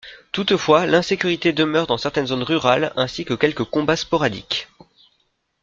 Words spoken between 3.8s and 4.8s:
sporadiques.